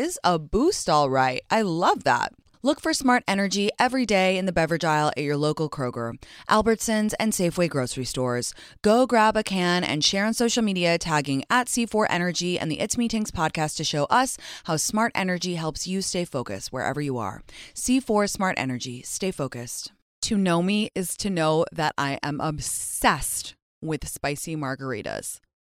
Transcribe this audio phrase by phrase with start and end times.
[0.00, 1.42] is a boost, all right.
[1.50, 2.32] I love that.
[2.62, 7.14] Look for smart energy every day in the beverage aisle at your local Kroger, Albertsons,
[7.18, 8.52] and Safeway grocery stores.
[8.82, 12.80] Go grab a can and share on social media tagging at C4 Energy and the
[12.80, 17.00] It's Me Tinx podcast to show us how smart energy helps you stay focused wherever
[17.00, 17.42] you are.
[17.74, 19.02] C4 Smart Energy.
[19.02, 19.92] Stay focused.
[20.22, 25.40] To know me is to know that I am obsessed with spicy margaritas.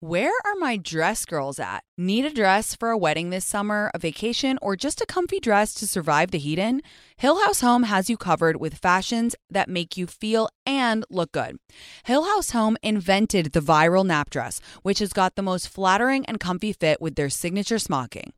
[0.00, 1.82] Where are my dress girls at?
[1.96, 5.72] Need a dress for a wedding this summer, a vacation, or just a comfy dress
[5.72, 6.82] to survive the heat in?
[7.16, 11.56] Hill House Home has you covered with fashions that make you feel and look good.
[12.04, 16.38] Hill House Home invented the viral nap dress, which has got the most flattering and
[16.38, 18.34] comfy fit with their signature smocking.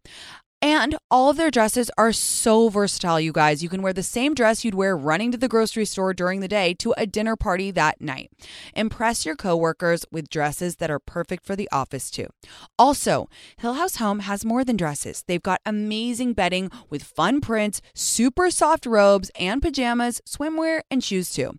[0.61, 3.62] And all of their dresses are so versatile, you guys.
[3.62, 6.48] You can wear the same dress you'd wear running to the grocery store during the
[6.48, 8.33] day to a dinner party that night.
[8.75, 12.27] Impress your coworkers with dresses that are perfect for the office, too.
[12.77, 13.28] Also,
[13.59, 15.23] Hill House Home has more than dresses.
[15.28, 21.33] They've got amazing bedding with fun prints, super soft robes and pajamas, swimwear, and shoes,
[21.33, 21.53] too.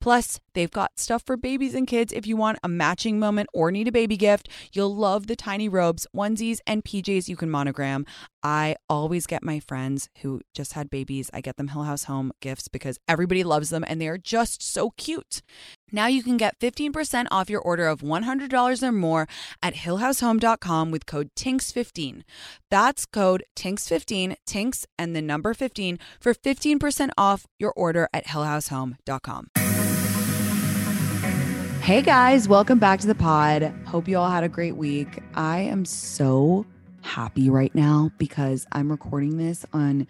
[0.00, 3.70] Plus, they've got stuff for babies and kids if you want a matching moment or
[3.70, 4.48] need a baby gift.
[4.72, 8.06] You'll love the tiny robes, onesies, and PJs you can monogram.
[8.46, 12.30] I always get my friends who just had babies, I get them Hill House Home
[12.40, 15.42] gifts because everybody loves them and they are just so cute.
[15.90, 19.26] Now you can get 15% off your order of $100 or more
[19.64, 22.22] at hillhousehome.com with code TINKS15.
[22.70, 29.48] That's code TINKS15, TINKS and the number 15 for 15% off your order at hillhousehome.com.
[31.80, 33.74] Hey guys, welcome back to the pod.
[33.86, 35.20] Hope you all had a great week.
[35.34, 36.64] I am so
[37.06, 40.06] happy right now because I'm recording this on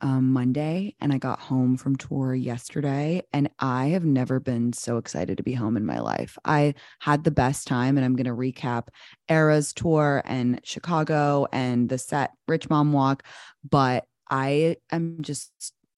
[0.00, 3.22] um, Monday and I got home from tour yesterday.
[3.32, 6.36] And I have never been so excited to be home in my life.
[6.44, 8.88] I had the best time, and I'm going to recap
[9.28, 13.22] Eras tour and Chicago and the set Rich Mom Walk.
[13.68, 15.52] But I am just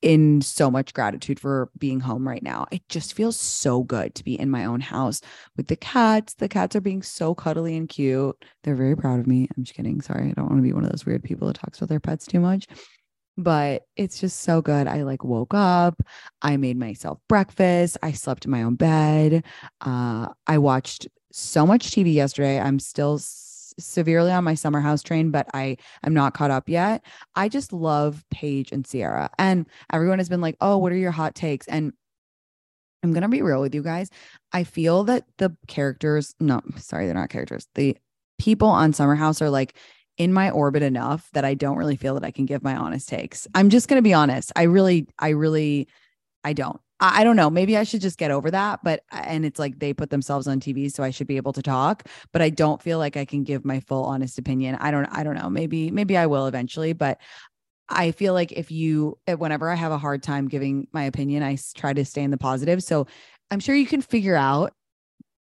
[0.06, 2.64] in so much gratitude for being home right now.
[2.70, 5.20] It just feels so good to be in my own house
[5.56, 6.34] with the cats.
[6.34, 8.36] The cats are being so cuddly and cute.
[8.62, 9.48] They're very proud of me.
[9.56, 10.00] I'm just kidding.
[10.00, 10.28] Sorry.
[10.28, 12.24] I don't want to be one of those weird people that talks about their pets
[12.24, 12.68] too much.
[13.36, 14.86] But it's just so good.
[14.86, 16.00] I like woke up.
[16.40, 17.98] I made myself breakfast.
[18.00, 19.44] I slept in my own bed.
[19.80, 22.60] Uh, I watched so much TV yesterday.
[22.60, 23.18] I'm still
[23.78, 27.04] severely on my summer house train, but I am not caught up yet.
[27.34, 29.30] I just love Paige and Ciara.
[29.38, 31.66] And everyone has been like, oh, what are your hot takes?
[31.68, 31.92] And
[33.02, 34.10] I'm going to be real with you guys.
[34.52, 37.66] I feel that the characters, no, sorry, they're not characters.
[37.74, 37.96] The
[38.38, 39.76] people on Summer House are like
[40.18, 43.08] in my orbit enough that I don't really feel that I can give my honest
[43.08, 43.46] takes.
[43.54, 44.50] I'm just going to be honest.
[44.56, 45.88] I really, I really,
[46.42, 46.80] I don't.
[46.98, 47.50] I don't know.
[47.50, 48.80] Maybe I should just get over that.
[48.82, 51.52] But, uh, and it's like they put themselves on TV, so I should be able
[51.52, 52.08] to talk.
[52.32, 54.76] But I don't feel like I can give my full honest opinion.
[54.76, 55.50] I don't, I don't know.
[55.50, 56.92] Maybe, maybe I will eventually.
[56.94, 57.18] But
[57.88, 61.58] I feel like if you, whenever I have a hard time giving my opinion, I
[61.74, 62.82] try to stay in the positive.
[62.82, 63.06] So
[63.50, 64.72] I'm sure you can figure out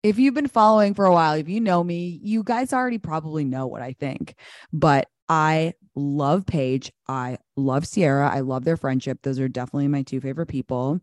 [0.03, 3.45] if you've been following for a while, if you know me, you guys already probably
[3.45, 4.35] know what I think.
[4.73, 6.93] But I love Paige.
[7.07, 8.29] I love Ciara.
[8.29, 9.21] I love their friendship.
[9.23, 11.01] Those are definitely my two favorite people.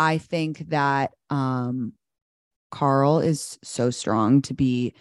[0.00, 1.92] I think that um,
[2.70, 4.94] Carl is so strong to be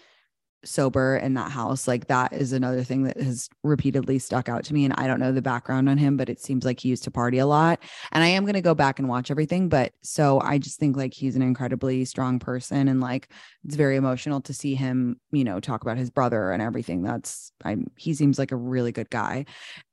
[0.66, 1.88] sober in that house.
[1.88, 4.84] Like that is another thing that has repeatedly stuck out to me.
[4.84, 7.12] And I don't know the background on him, but it seems like he used to
[7.12, 7.81] party a lot.
[8.12, 9.69] And I am going to go back and watch everything.
[9.69, 12.90] But so I just think like he's an incredibly strong person.
[12.90, 13.31] And like
[13.63, 17.04] it's very emotional to see him, you know, talk about his brother and everything.
[17.04, 19.45] That's, I, he seems like a really good guy.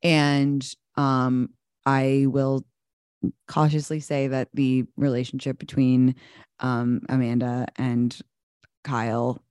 [0.03, 1.51] And, um,
[1.85, 2.65] I will
[3.47, 6.15] cautiously say that the relationship between
[6.59, 8.17] um, Amanda and
[8.83, 9.41] Kyle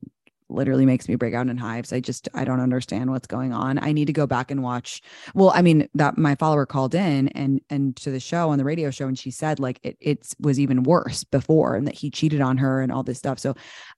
[0.48, 1.92] literally makes me break out in hives.
[1.92, 3.78] I just I don't understand what's going on.
[3.82, 5.02] I need to go back and watch.
[5.34, 8.64] Well, I mean that my follower called in and and to the show on the
[8.64, 12.10] radio show and she said like it it was even worse before and that he
[12.10, 13.38] cheated on her and all this stuff.
[13.38, 13.54] So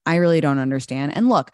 [0.07, 1.17] I really don't understand.
[1.17, 1.51] And look,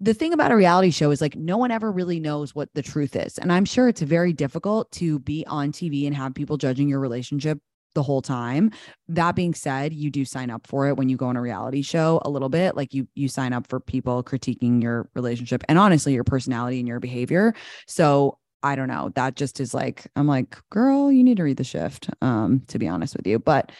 [0.00, 2.82] the thing about a reality show is like no one ever really knows what the
[2.82, 3.38] truth is.
[3.38, 7.00] And I'm sure it's very difficult to be on TV and have people judging your
[7.00, 7.58] relationship
[7.94, 8.70] the whole time.
[9.08, 11.80] That being said, you do sign up for it when you go on a reality
[11.80, 12.76] show a little bit.
[12.76, 16.86] Like you you sign up for people critiquing your relationship and honestly your personality and
[16.86, 17.54] your behavior.
[17.86, 19.12] So I don't know.
[19.14, 22.10] That just is like I'm like, girl, you need to read the shift.
[22.20, 23.38] Um, to be honest with you.
[23.38, 23.72] But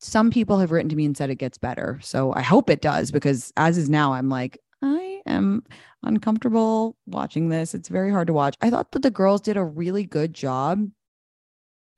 [0.00, 1.98] some people have written to me and said it gets better.
[2.02, 4.58] So I hope it does because as is now, I'm like,
[5.26, 5.64] am
[6.02, 7.74] uncomfortable watching this.
[7.74, 8.56] It's very hard to watch.
[8.60, 10.88] I thought that the girls did a really good job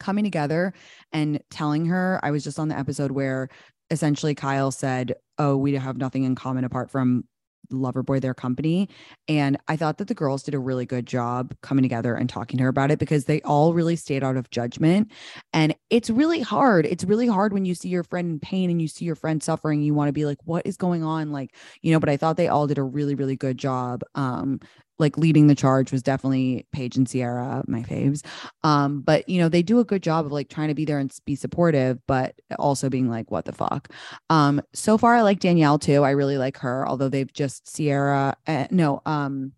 [0.01, 0.75] coming together
[1.13, 2.21] and telling her.
[2.23, 3.49] I was just on the episode where
[3.91, 7.25] essentially Kyle said, Oh, we have nothing in common apart from
[7.73, 8.89] Loverboy, their company.
[9.29, 12.59] And I thought that the girls did a really good job coming together and talking
[12.59, 15.11] to her about it because they all really stayed out of judgment.
[15.53, 16.87] And it's really hard.
[16.87, 19.43] It's really hard when you see your friend in pain and you see your friend
[19.43, 19.83] suffering.
[19.83, 21.33] You want to be like, what is going on?
[21.33, 24.61] Like, you know, but I thought they all did a really, really good job um,
[24.99, 28.25] like leading the charge was definitely Paige and Ciara, my faves.
[28.63, 30.99] Um, but you know, they do a good job of like trying to be there
[30.99, 33.89] and be supportive, but also being like, what the fuck?
[34.31, 36.05] Um, so far I like Danielle too.
[36.05, 39.53] I really like her, although they've just Ciara, uh, no, um,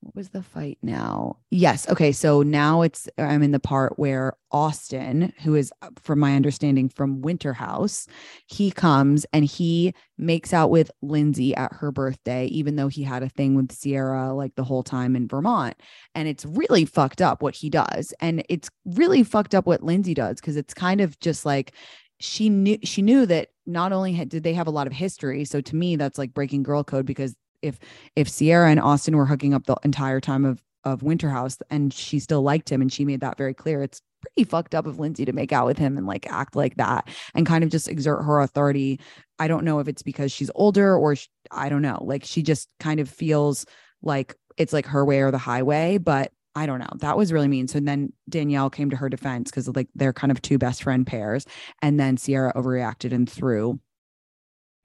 [0.00, 1.38] what was the fight now?
[1.50, 1.88] Yes.
[1.88, 2.12] Okay.
[2.12, 6.88] So now it's, I'm in the part where Austen, who is, uh, from my understanding,
[6.88, 8.06] from Winter House,
[8.46, 13.24] he comes and he makes out with Lindsay at her birthday, even though he had
[13.24, 15.74] a thing with Ciara like the whole time in Vermont.
[16.14, 18.14] And it's really fucked up what he does.
[18.20, 21.72] And it's really fucked up what Lindsay does because it's kind of just like,
[22.20, 25.44] she knew she knew that not only had, did they have a lot of history
[25.44, 27.78] so to me that's like breaking girl code because if
[28.16, 31.92] if Ciara and Austen were hooking up the entire time of of Winter House and
[31.92, 34.98] she still liked him and she made that very clear, it's pretty fucked up of
[34.98, 37.88] Lindsay to make out with him and like act like that and kind of just
[37.88, 39.00] exert her authority.
[39.38, 41.98] I don't know if it's because she's older or she, I don't know.
[42.02, 43.66] Like she just kind of feels
[44.02, 46.90] like it's like her way or the highway, but I don't know.
[46.96, 47.68] That was really mean.
[47.68, 51.06] So then Danielle came to her defense because like they're kind of two best friend
[51.06, 51.46] pairs.
[51.82, 53.78] And then Ciara overreacted and threw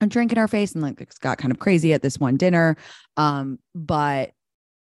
[0.00, 2.36] a drink in our face and like it got kind of crazy at this one
[2.36, 2.76] dinner.
[3.16, 4.32] Um, but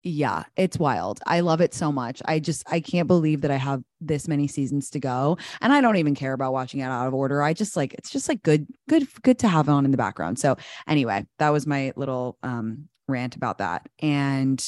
[0.04, 1.20] yeah, it's wild.
[1.26, 2.22] I love it so much.
[2.26, 5.38] I just I can't believe that I have this many seasons to go.
[5.62, 7.42] And I don't even care about watching it out of order.
[7.42, 10.40] I just like it's just like good, good, good to have on in the background.
[10.40, 10.56] So
[10.88, 13.90] anyway, that was my little um rant about that.
[14.00, 14.64] And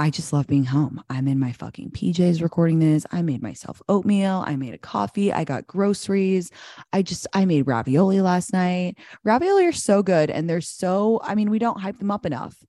[0.00, 1.04] I just love being home.
[1.10, 3.04] I'm in my fucking PJs recording this.
[3.12, 4.42] I made myself oatmeal.
[4.46, 5.30] I made a coffee.
[5.30, 6.50] I got groceries.
[6.90, 8.96] I just, I made ravioli last night.
[9.24, 10.30] Ravioli are so good.
[10.30, 12.64] And they're so, I mean, we don't hype them up enough.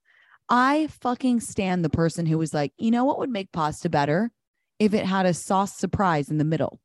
[0.49, 4.29] I fucking stand the person who was like, you know what would make pasta better?
[4.77, 6.81] If it had a sauce surprise in the middle.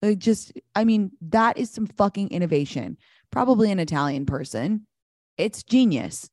[0.00, 2.96] Like just, I mean, that is some fucking innovation.
[3.30, 4.86] Probably an Italian person.
[5.36, 6.30] It's genius.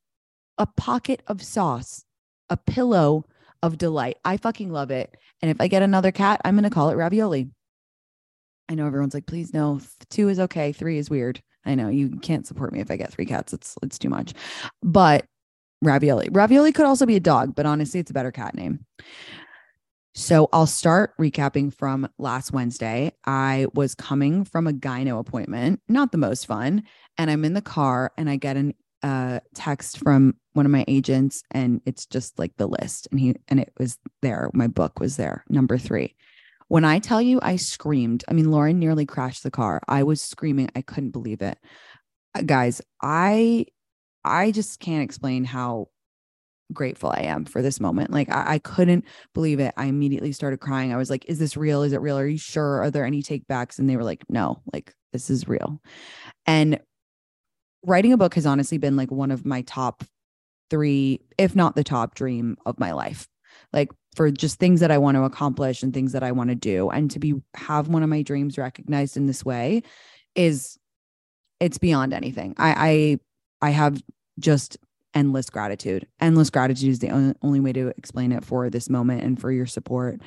[0.56, 2.06] A pocket of sauce,
[2.48, 3.26] a pillow
[3.62, 4.18] of delight.
[4.24, 5.16] I fucking love it.
[5.40, 7.48] And if I get another cat, I'm going to call it ravioli.
[8.68, 9.80] I know everyone's like, please no,
[10.10, 10.72] two is okay.
[10.72, 11.42] Three is weird.
[11.64, 13.52] I know you can't support me if I get three cats.
[13.52, 14.32] It's it's too much.
[14.82, 15.26] But
[15.82, 16.28] ravioli.
[16.30, 18.84] Ravioli could also be a dog, but honestly, it's a better cat name.
[20.14, 23.12] So I'll start recapping from last Wednesday.
[23.24, 26.82] I was coming from a gyno appointment, not the most fun.
[27.16, 30.84] And I'm in the car and I get an uh, text from one of my
[30.86, 34.50] agents and it's just like the list and he and it was there.
[34.52, 36.14] My book was there number 3
[36.68, 38.24] when i tell you i screamed.
[38.28, 39.80] I mean lauren nearly crashed the car.
[39.88, 40.70] I was screaming.
[40.76, 41.58] I couldn't believe it.
[42.34, 43.66] Uh, guys i
[44.24, 45.88] i just can't explain how
[46.72, 48.10] grateful i am for this moment.
[48.10, 49.04] Like I, I couldn't
[49.34, 49.74] believe it.
[49.76, 50.92] I immediately started crying.
[50.92, 51.82] I was like is this real?
[51.82, 52.18] Is it real?
[52.18, 52.82] Are you sure?
[52.82, 54.62] Are there any takebacks and they were like no.
[54.72, 55.80] Like this is real.
[56.46, 56.80] And
[57.84, 60.04] writing a book has honestly been like one of my top
[60.70, 63.28] three, if not the top dream of my life.
[63.72, 66.54] Like for just things that I want to accomplish and things that I want to
[66.54, 66.90] do.
[66.90, 69.82] And to be have one of my dreams recognized in this way
[70.34, 70.78] is
[71.60, 72.54] it's beyond anything.
[72.58, 73.18] I
[73.60, 74.02] I I have
[74.38, 74.78] just
[75.14, 76.06] endless gratitude.
[76.20, 79.66] Endless gratitude is the only, way to explain it for this moment and for your
[79.66, 80.20] support.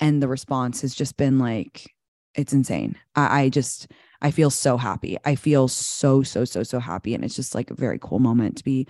[0.00, 1.94] And the response has just been like,
[2.34, 2.98] it's insane.
[3.14, 3.88] I, I just
[4.22, 5.18] I feel so happy.
[5.24, 7.14] I feel so, so, so, so happy.
[7.14, 8.86] And it's just like a very cool moment to be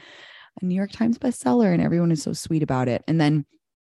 [0.60, 3.02] a New York Times bestseller and everyone is so sweet about it.
[3.08, 3.46] And then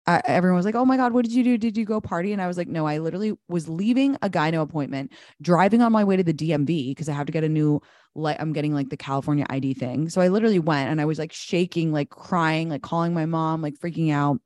[0.06, 1.58] I, everyone was like, "Oh my god, what did you do?
[1.58, 4.62] Did you go party?" And I was like, "No, I literally was leaving a gyno
[4.62, 7.82] appointment, driving on my way to the DMV because I have to get a new
[8.16, 10.10] like I'm getting like the California ID thing.
[10.10, 13.62] So I literally went and I was like shaking, like crying, like calling my mom,
[13.62, 14.40] like freaking out.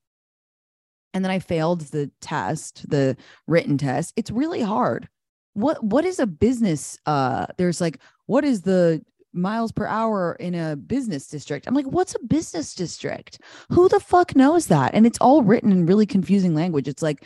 [1.13, 3.17] And then I failed the test, the
[3.47, 4.13] written test.
[4.15, 5.09] It's really hard.
[5.57, 9.01] What what is a business uh there's like what is the
[9.33, 11.67] miles per hour in a business district.
[11.67, 13.39] I'm like, what's a business district?
[13.71, 14.93] Who the fuck knows that?
[14.93, 16.87] And it's all written in really confusing language.
[16.87, 17.23] It's like,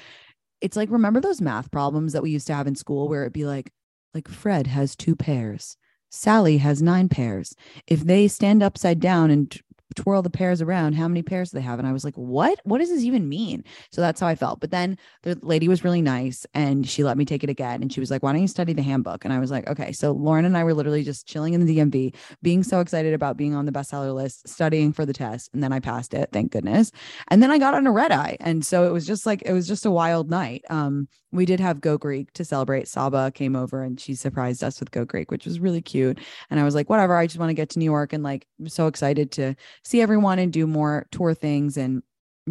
[0.62, 3.34] it's like, remember those math problems that we used to have in school where it'd
[3.34, 3.72] be like,
[4.14, 5.78] like Fred has two pairs.
[6.10, 7.56] Sally has nine pairs.
[7.88, 9.58] If they stand upside down and
[9.96, 11.80] twirl the pairs around how many pairs do they have?
[11.80, 12.60] And i was like what?
[12.64, 13.64] What does this even mean?
[13.92, 14.60] So that's how i felt.
[14.60, 17.92] But then the lady was really nice and she let me take it again and
[17.92, 19.26] she was like why don't you study the handbook?
[19.26, 19.92] And i was like okay.
[19.92, 23.38] So lauren and i were literally just chilling in the dmv being so excited about
[23.38, 26.52] being on the bestseller list studying for the test and then i passed it thank
[26.52, 26.92] goodness.
[27.30, 28.38] And then i got on a red eye.
[28.40, 30.64] And so it was just like it was just a wild night.
[30.70, 32.88] Um we did have Go Greek to celebrate.
[32.88, 36.20] Saba came over and she surprised us with Go Greek, which was really cute.
[36.50, 38.46] And I was like, whatever, I just want to get to New York and like
[38.60, 42.04] I'm so excited to see everyone and do more tour things and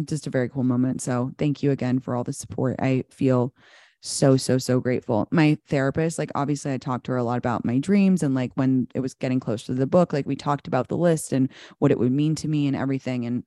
[0.05, 1.01] just a very cool moment.
[1.01, 2.75] So thank you again for all the support.
[2.79, 3.53] I feel
[4.01, 5.27] so so so grateful.
[5.31, 8.51] My therapist, like obviously I talked to her a lot about my dreams and like
[8.55, 11.49] when it was getting close to the book, like we talked about the list and
[11.79, 13.43] what it would mean to me and everything and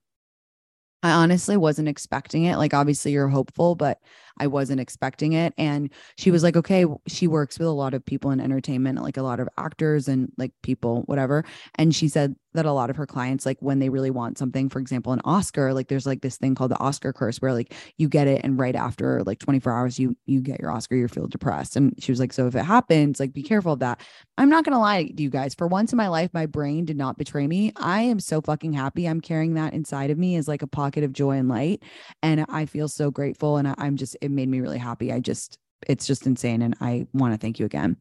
[1.04, 2.56] I honestly wasn't expecting it.
[2.56, 3.98] Like, obviously, you're hopeful, but
[4.38, 5.54] I wasn't expecting it.
[5.58, 6.46] And she was mm-hmm.
[6.46, 9.48] like, okay, she works with a lot of people in entertainment, like a lot of
[9.58, 11.44] actors and like people, whatever.
[11.76, 14.68] And she said that a lot of her clients, like when they really want something,
[14.68, 17.74] for example, an Oscar, like there's like this thing called the Oscar curse where like
[17.98, 21.08] you get it and right after like 24 hours, you you get your Oscar, you
[21.08, 21.76] feel depressed.
[21.76, 23.48] And she was like, so if it happens, like be mm-hmm.
[23.48, 24.00] careful of that.
[24.38, 25.54] I'm not gonna lie to you guys.
[25.54, 27.72] For once in my life, my brain did not betray me.
[27.76, 29.06] I am so fucking happy.
[29.06, 31.82] I'm carrying that inside of me as like a pocket of joy and light.
[32.22, 33.56] And I feel so grateful.
[33.56, 35.12] And I, I'm just it made me really happy.
[35.12, 36.62] I just, it's just insane.
[36.62, 37.96] And I want to thank you again.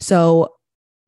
[0.00, 0.56] So,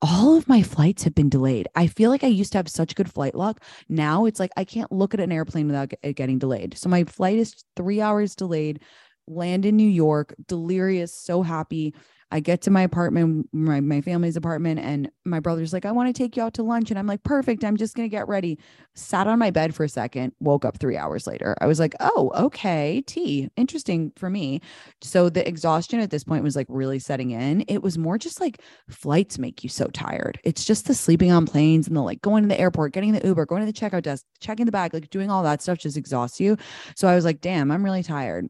[0.01, 1.67] all of my flights have been delayed.
[1.75, 3.63] I feel like I used to have such good flight luck.
[3.89, 6.79] Now it's like I can't look at an airplane without it getting delayed.
[6.79, 8.81] So my flight is three hours delayed.
[9.27, 11.95] Land in New York, delirious, so happy.
[12.31, 16.15] I get to my apartment, my, my family's apartment, and my brother's like, I want
[16.15, 16.91] to take you out to lunch.
[16.91, 17.65] And I'm like, perfect.
[17.65, 18.59] I'm just going to get ready.
[18.95, 21.57] Sat on my bed for a second, woke up three hours later.
[21.61, 23.03] I was like, oh, okay.
[23.07, 23.49] Tea.
[23.57, 24.61] Interesting for me.
[25.01, 27.65] So the exhaustion at this point was like really setting in.
[27.67, 30.39] It was more just like flights make you so tired.
[30.45, 33.27] It's just the sleeping on planes and the like going to the airport, getting the
[33.27, 35.97] Uber, going to the checkout desk, checking the bag, like doing all that stuff just
[35.97, 36.59] exhausts you.
[36.95, 38.49] So I was like, damn, I'm really tired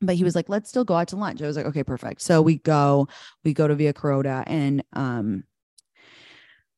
[0.00, 1.40] but he was like, let's still go out to lunch.
[1.42, 2.20] I was like, okay, perfect.
[2.20, 3.08] So we go,
[3.44, 5.44] we go to Via Carota and um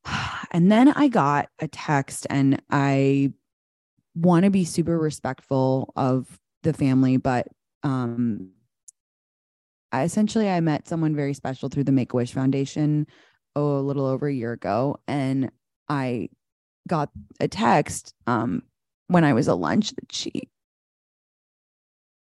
[0.51, 3.33] and then I got a text and I
[4.15, 7.49] want to be super respectful of the family, but
[7.83, 8.51] um
[9.91, 13.07] I essentially I met someone very special through the Make-A-Wish Foundation
[13.57, 15.01] oh, a little over a year ago.
[15.09, 15.51] And
[15.89, 16.29] I
[16.87, 17.11] got
[17.41, 18.63] a text um
[19.09, 20.49] when I was at lunch that she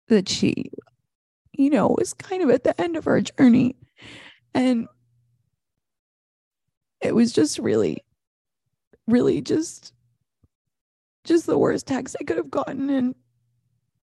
[0.07, 0.71] that she,
[1.53, 3.75] you know, was kind of at the end of her journey.
[4.53, 4.87] And
[7.01, 8.03] it was just really,
[9.07, 9.93] really just,
[11.23, 12.89] just the worst text I could have gotten.
[12.89, 13.15] And,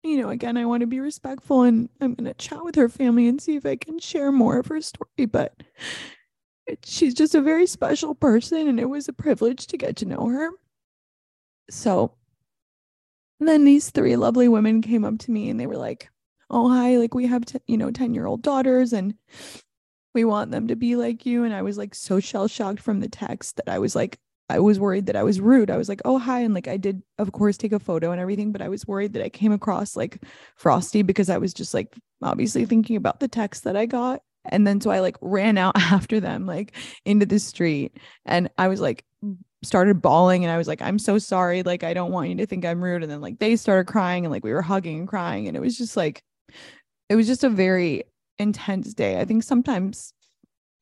[0.02, 2.88] you know, again, I want to be respectful and I'm going to chat with her
[2.88, 5.26] family and see if I can share more of her story.
[5.26, 5.54] But
[6.84, 10.26] she's just a very special person and it was a privilege to get to know
[10.28, 10.50] her.
[11.70, 12.12] So
[13.40, 16.08] and then these three lovely women came up to me and they were like,
[16.50, 19.14] "Oh, hi, like we have, you know, 10-year-old daughters and
[20.14, 23.00] we want them to be like you." And I was like so shell shocked from
[23.00, 25.70] the text that I was like I was worried that I was rude.
[25.70, 28.20] I was like, "Oh, hi." And like I did of course take a photo and
[28.20, 30.22] everything, but I was worried that I came across like
[30.56, 34.22] frosty because I was just like obviously thinking about the text that I got.
[34.48, 36.72] And then so I like ran out after them like
[37.04, 39.04] into the street and I was like
[39.66, 41.62] started bawling and I was like, I'm so sorry.
[41.62, 43.02] Like, I don't want you to think I'm rude.
[43.02, 45.49] And then like they started crying and like we were hugging and crying.
[45.49, 46.23] And it was just like,
[47.08, 48.04] it was just a very
[48.38, 49.20] intense day.
[49.20, 50.12] I think sometimes,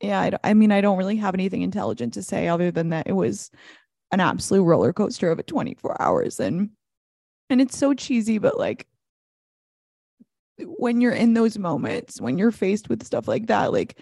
[0.01, 3.07] yeah, I, I mean, I don't really have anything intelligent to say other than that
[3.07, 3.51] it was
[4.11, 6.41] an absolute roller coaster of a 24 hours.
[6.41, 6.71] And,
[7.51, 8.87] and it's so cheesy, but like,
[10.59, 13.99] when you're in those moments, when you're faced with stuff like that, like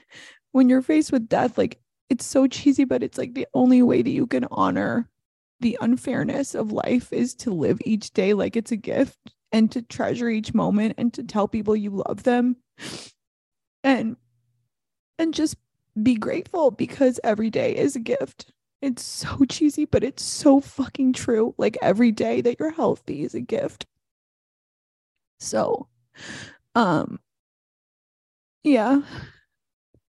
[0.52, 1.80] when you're faced with death, like
[2.12, 5.08] it's so cheesy, but it's like the only way that you can honor
[5.60, 9.16] the unfairness of life is to live each day like it's a gift
[9.50, 12.56] and to treasure each moment and to tell people you love them
[13.82, 14.16] and
[15.18, 15.56] and just
[16.02, 18.52] be grateful because every day is a gift.
[18.82, 21.54] It's so cheesy, but it's so fucking true.
[21.56, 23.86] Like every day that you're healthy is a gift.
[25.38, 25.88] So,
[26.74, 27.20] um,
[28.64, 29.02] yeah.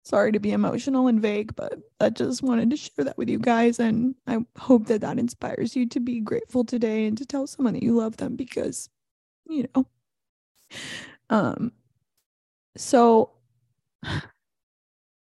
[0.03, 3.39] Sorry to be emotional and vague, but I just wanted to share that with you
[3.39, 3.79] guys.
[3.79, 7.74] And I hope that that inspires you to be grateful today and to tell someone
[7.74, 8.89] that you love them because,
[9.48, 9.88] you know,
[11.29, 11.72] um,
[12.75, 13.31] so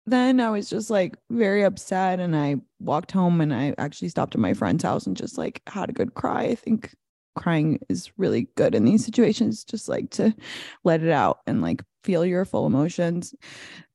[0.05, 4.35] then I was just like very upset and I walked home and I actually stopped
[4.35, 6.43] at my friend's house and just like had a good cry.
[6.43, 6.93] I think
[7.35, 10.35] crying is really good in these situations, just like to
[10.83, 13.33] let it out and like feel your full emotions.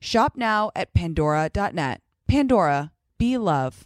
[0.00, 2.00] Shop now at pandora.net.
[2.26, 3.84] Pandora, be love.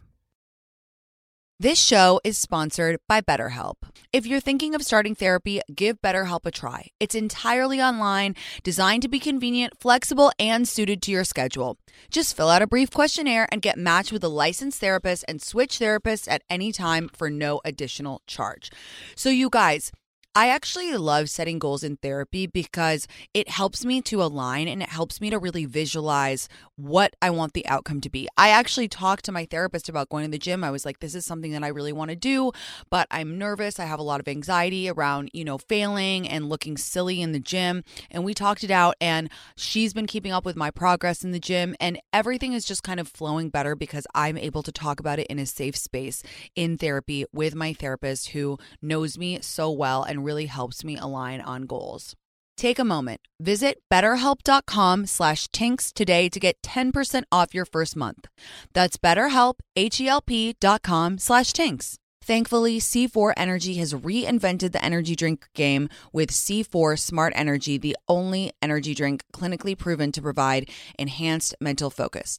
[1.63, 3.77] This show is sponsored by BetterHelp.
[4.13, 6.89] If you're thinking of starting therapy, give BetterHelp a try.
[6.99, 8.35] It's entirely online,
[8.65, 11.79] designed to be convenient, flexible, and suited to your schedule.
[12.11, 15.79] Just fill out a brief questionnaire and get matched with a licensed therapist and switch
[15.79, 18.73] therapists at any time for no additional charge.
[19.15, 19.93] So, you guys,
[20.35, 24.89] I actually love setting goals in therapy because it helps me to align and it
[24.89, 28.29] helps me to really visualize what I want the outcome to be.
[28.39, 30.65] I actually talked to my therapist about going to the gym.
[30.65, 32.51] I was like, this is something that I really want to do,
[32.89, 33.79] but I'm nervous.
[33.79, 37.39] I have a lot of anxiety around, you know, failing and looking silly in the
[37.39, 37.85] gym.
[38.11, 41.39] And we talked it out, and she's been keeping up with my progress in the
[41.39, 45.19] gym, and everything is just kind of flowing better because I'm able to talk about
[45.19, 46.23] it in a safe space
[46.57, 51.41] in therapy with my therapist who knows me so well and really helps me align
[51.41, 52.15] on goals.
[52.57, 53.21] Take a moment.
[53.41, 58.29] Visit betterhelp.com slash tinx today to get 10% off your first month.
[58.73, 61.97] That's betterhelp, H-E-L-P dot com slash tinx.
[62.25, 68.53] Thankfully, C4 Energy has reinvented the energy drink game with C4 Smart Energy, the only
[68.63, 72.39] energy drink clinically proven to provide enhanced mental focus.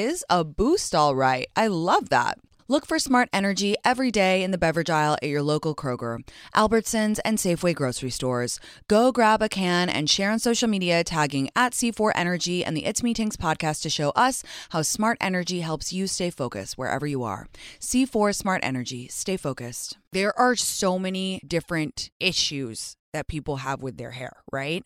[0.00, 1.46] is a boost, all right.
[1.56, 2.38] I love that.
[2.68, 6.20] Look for smart energy every day in the beverage aisle at your local Kroger,
[6.54, 8.60] Albertsons, and Safeway grocery stores.
[8.86, 12.84] Go grab a can and share on social media tagging at C4 Energy and the
[12.84, 17.08] It's Me Tinx podcast to show us how smart energy helps you stay focused wherever
[17.08, 17.48] you are.
[17.80, 19.98] C4 Smart Energy, stay focused.
[20.12, 24.84] There are so many different issues that people have with their hair, right?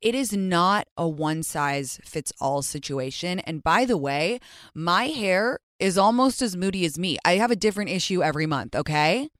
[0.00, 3.40] It is not a one size fits all situation.
[3.40, 4.40] And by the way,
[4.74, 7.18] my hair is almost as moody as me.
[7.24, 9.30] I have a different issue every month, okay?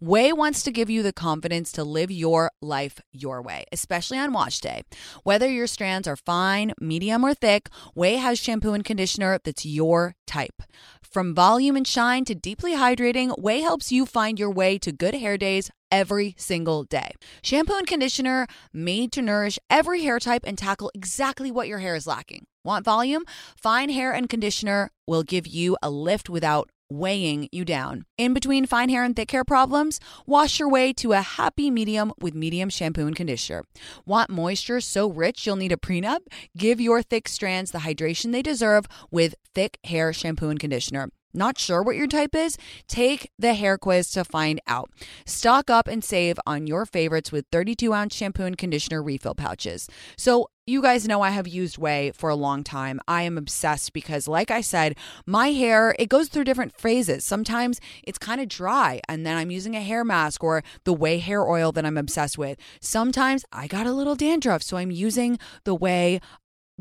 [0.00, 4.32] OUAI wants to give you the confidence to live your life your way, especially on
[4.32, 4.82] wash day.
[5.24, 10.14] Whether your strands are fine, medium, or thick, OUAI has shampoo and conditioner that's your
[10.24, 10.62] type.
[11.10, 15.14] From volume and shine to deeply hydrating, OUAI helps you find your way to good
[15.14, 17.12] hair days every single day.
[17.42, 21.96] Shampoo and conditioner made to nourish every hair type and tackle exactly what your hair
[21.96, 22.46] is lacking.
[22.62, 23.24] Want volume?
[23.56, 28.04] Fine hair and conditioner will give you a lift without weighing you down.
[28.16, 32.12] In between fine hair and thick hair problems, wash your way to a happy medium
[32.20, 33.64] with medium shampoo and conditioner.
[34.06, 36.20] Want moisture so rich you'll need a prenup?
[36.56, 41.10] Give your thick strands the hydration they deserve with thick hair shampoo and conditioner.
[41.38, 42.58] Not sure what your type is?
[42.88, 44.90] Take the hair quiz to find out.
[45.24, 49.88] Stock up and save on your favorites with 32 ounce shampoo and conditioner refill pouches.
[50.16, 53.00] So, you guys know I have used OUAI for a long time.
[53.08, 57.24] I am obsessed because, like I said, my hair, it goes through different phases.
[57.24, 61.20] Sometimes it's kind of dry, and then I'm using a hair mask or the OUAI
[61.20, 62.58] hair oil that I'm obsessed with.
[62.82, 66.20] Sometimes I got a little dandruff, so I'm using the OUAI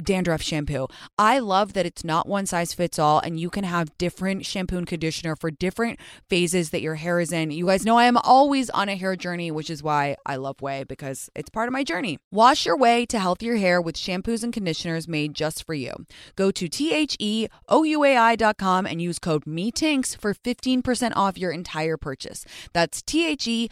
[0.02, 0.88] dandruff shampoo.
[1.18, 4.78] I love that it's not one size fits all and you can have different shampoo
[4.78, 7.52] and conditioner for different phases that your hair is in.
[7.52, 10.58] You guys know I am always on a hair journey, which is why I love
[10.58, 12.20] OUAI because it's part of my journey.
[12.32, 16.06] Wash your way to healthier hair with shampoos and conditioners made just for you.
[16.36, 22.46] Go to theouai.com and use code METINKS for 15% off your entire purchase.
[22.74, 23.70] That's theouai.com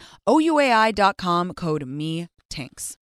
[1.54, 2.96] code METINKS.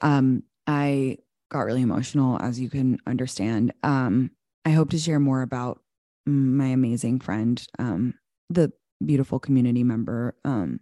[0.00, 1.18] Um I
[1.50, 3.72] got really emotional, as you can understand.
[3.82, 4.30] Um,
[4.64, 5.80] I hope to share more about
[6.26, 8.14] my amazing friend, um,
[8.50, 8.72] the
[9.04, 10.80] beautiful community member, um,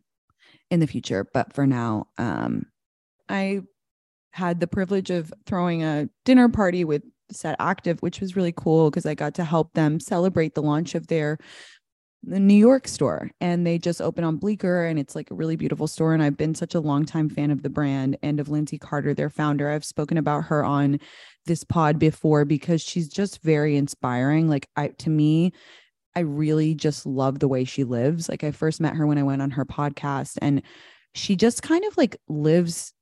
[0.70, 1.26] in the future.
[1.32, 2.66] But for now, um,
[3.28, 3.62] I
[4.32, 8.90] had the privilege of throwing a dinner party with Set Active, which was really cool
[8.90, 11.38] because I got to help them celebrate the launch of their
[12.22, 15.56] the New York store and they just opened on Bleecker and it's like a really
[15.56, 16.12] beautiful store.
[16.12, 19.30] And I've been such a longtime fan of the brand and of Lindsey Carter, their
[19.30, 19.70] founder.
[19.70, 20.98] I've spoken about her on
[21.46, 24.48] this pod before because she's just very inspiring.
[24.48, 25.52] Like I to me,
[26.16, 28.28] I really just love the way she lives.
[28.28, 30.62] Like I first met her when I went on her podcast and
[31.14, 32.92] she just kind of like lives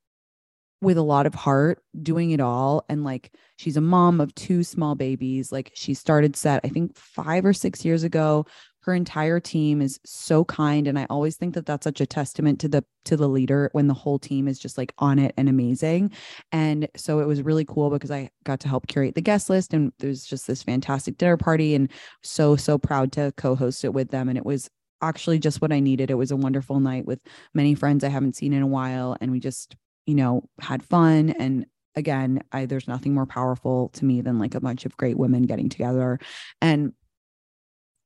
[0.80, 4.62] with a lot of heart doing it all and like she's a mom of two
[4.62, 8.44] small babies like she started set i think 5 or 6 years ago
[8.84, 12.60] her entire team is so kind and i always think that that's such a testament
[12.60, 15.48] to the to the leader when the whole team is just like on it and
[15.48, 16.10] amazing.
[16.52, 19.74] And so it was really cool because i got to help curate the guest list
[19.74, 21.90] and there's just this fantastic dinner party and
[22.22, 24.28] so so proud to co-host it with them.
[24.28, 24.68] And it was
[25.02, 26.10] actually just what i needed.
[26.10, 27.20] It was a wonderful night with
[27.52, 31.30] many friends i haven't seen in a while and we just you know had fun.
[31.30, 31.66] And
[31.96, 35.42] again i there's nothing more powerful to me than like a bunch of great women
[35.42, 36.18] getting together.
[36.60, 36.92] And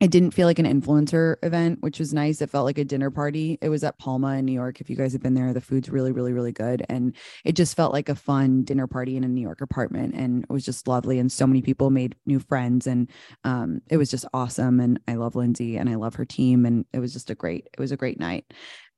[0.00, 2.40] it didn't feel like an influencer event, which was nice.
[2.40, 3.58] It felt like a dinner party.
[3.60, 4.80] It was at Palma in New York.
[4.80, 6.86] If you guys have been there, the food's really, really, really good.
[6.88, 10.14] And it just felt like a fun dinner party in a New York apartment.
[10.14, 11.18] And it was just lovely.
[11.18, 12.86] And so many people made new friends.
[12.86, 13.10] And
[13.42, 14.78] um, it was just awesome.
[14.78, 16.64] And I love Lindsey and I love her team.
[16.64, 18.44] And it was just a great, it was a great night.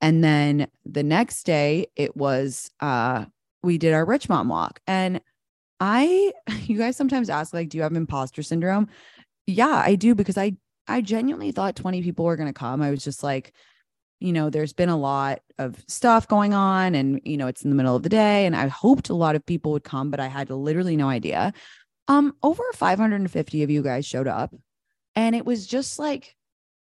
[0.02, 3.24] And then the next day, it was, uh,
[3.62, 4.80] we did our Rich Mom walk.
[4.86, 5.22] And
[5.80, 6.32] I,
[6.64, 8.88] you guys sometimes ask, like, do you have imposter syndrome?
[9.46, 10.56] Yeah, I do because I
[10.88, 12.82] I genuinely thought 20 people were going to come.
[12.82, 13.52] I was just like,
[14.18, 17.70] you know, there's been a lot of stuff going on and, you know, it's in
[17.70, 20.20] the middle of the day and I hoped a lot of people would come, but
[20.20, 21.52] I had literally no idea.
[22.08, 24.54] Um, over 550 of you guys showed up
[25.14, 26.36] and it was just like,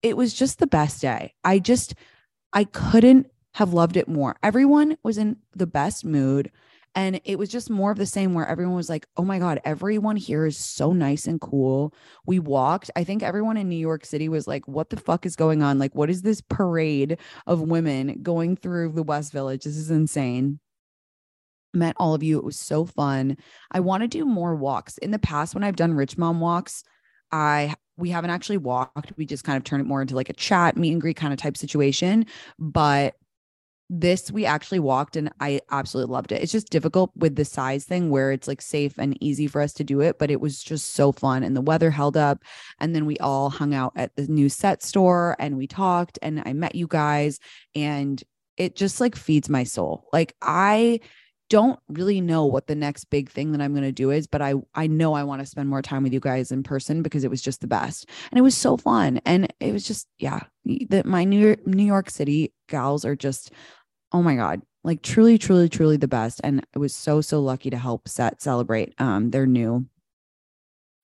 [0.03, 1.35] it was just the best day.
[1.45, 1.95] I just,
[2.53, 4.37] I couldn't have loved it more.
[4.43, 6.51] Everyone was in the best mood.
[6.95, 9.61] And it was just more of the same where everyone was like, oh my God,
[9.65, 11.95] everyone here is so nice and cool.
[12.27, 12.91] We walked.
[12.97, 15.79] I think everyone in New York City was like, what the fuck is going on?
[15.79, 19.65] Like, what is this parade of women going through the West Village?
[19.65, 20.59] This is insane.
[21.73, 22.39] Met all of you.
[22.39, 23.37] It was so fun.
[23.71, 24.99] I want to do more walks.
[24.99, 26.83] In the past, when I've done Rich Mom walks,
[27.31, 29.13] I we haven't actually walked.
[29.17, 31.33] We just kind of turn it more into like a chat, meet and greet kind
[31.33, 32.27] of type situation.
[32.59, 33.15] But
[33.93, 36.41] this we actually walked and I absolutely loved it.
[36.41, 39.73] It's just difficult with the size thing where it's like safe and easy for us
[39.75, 42.45] to do it, but it was just so fun and the weather held up.
[42.79, 46.41] And then we all hung out at the new set store and we talked and
[46.47, 47.41] I met you guys
[47.75, 48.23] and
[48.57, 50.07] it just like feeds my soul.
[50.13, 51.01] Like I
[51.49, 54.41] don't really know what the next big thing that I'm going to do is, but
[54.41, 57.25] I I know I want to spend more time with you guys in person because
[57.25, 58.09] it was just the best.
[58.31, 60.45] And it was so fun and it was just yeah,
[60.91, 63.51] that my New York, New York City gals are just
[64.13, 66.41] oh my God, like truly, truly, truly the best.
[66.43, 69.87] And I was so, so lucky to help Set celebrate um, their new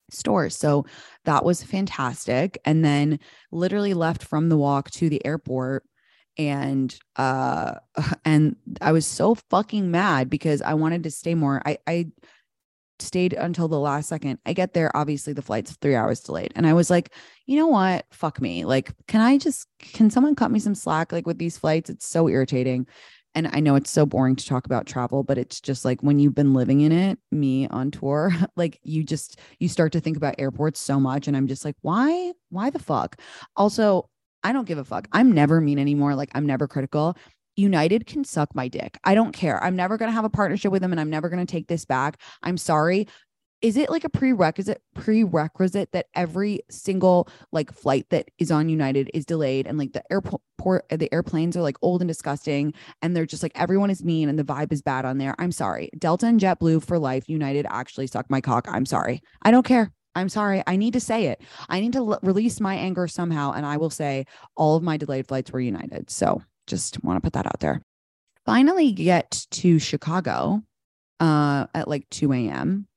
[0.09, 0.49] store.
[0.49, 0.85] So
[1.25, 2.57] that was fantastic.
[2.65, 3.19] And then
[3.51, 5.83] literally left from the walk to the airport
[6.37, 7.73] and uh
[8.25, 11.61] and I was so fucking mad because I wanted to stay more.
[11.65, 12.07] I I
[13.01, 14.39] stayed until the last second.
[14.45, 16.51] I get there, obviously the flight's three hours delayed.
[16.55, 17.13] And I was like,
[17.45, 18.05] you know what?
[18.11, 18.65] Fuck me.
[18.65, 21.11] Like, can I just, can someone cut me some slack?
[21.11, 22.87] Like with these flights, it's so irritating.
[23.35, 26.17] And I know it's so boring to talk about travel, but it's just like when
[26.17, 30.17] you've been living in it, me on tour, like you just, you start to think
[30.17, 31.27] about airports so much.
[31.27, 33.19] And I'm just like, why, why the fuck?
[33.55, 34.09] Also,
[34.43, 35.07] I don't give a fuck.
[35.11, 36.15] I'm never mean anymore.
[36.15, 37.17] Like I'm never critical.
[37.57, 38.97] United can suck my dick.
[39.03, 39.61] I don't care.
[39.63, 41.67] I'm never going to have a partnership with them and I'm never going to take
[41.67, 42.21] this back.
[42.43, 43.07] I'm sorry.
[43.63, 49.09] Is it like a prerequisite prerequisite that every single like flight that is on United
[49.15, 50.43] is delayed and like the airport
[50.89, 54.37] the airplanes are like old and disgusting and they're just like everyone is mean and
[54.37, 55.33] the vibe is bad on there.
[55.39, 55.89] I'm sorry.
[55.97, 57.27] Delta and JetBlue for life.
[57.27, 58.67] United actually suck my cock.
[58.69, 59.23] I'm sorry.
[59.41, 59.91] I don't care.
[60.13, 60.61] I'm sorry.
[60.67, 61.41] I need to say it.
[61.67, 64.97] I need to l- release my anger somehow and I will say all of my
[64.97, 66.11] delayed flights were United.
[66.11, 67.81] So just want to put that out there.
[68.45, 70.61] Finally, get to Chicago
[71.19, 72.87] uh, at like 2 a.m.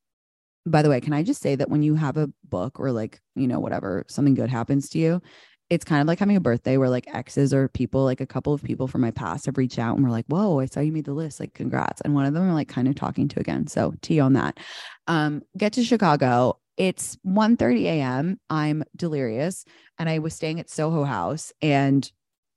[0.66, 3.20] By the way, can I just say that when you have a book or like,
[3.34, 5.22] you know, whatever, something good happens to you,
[5.70, 8.52] it's kind of like having a birthday where like exes or people, like a couple
[8.52, 10.92] of people from my past have reached out and we're like, whoa, I saw you
[10.92, 11.38] made the list.
[11.40, 12.00] Like, congrats.
[12.02, 13.68] And one of them are like kind of talking to again.
[13.68, 14.58] So tea on that.
[15.06, 16.58] Um, get to Chicago.
[16.76, 18.40] It's 1 30 a.m.
[18.48, 19.64] I'm delirious
[19.98, 22.10] and I was staying at Soho House and